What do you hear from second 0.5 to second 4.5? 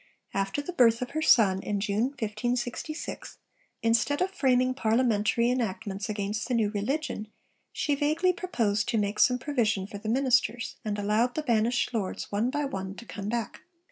the birth of her son in June 1566, instead of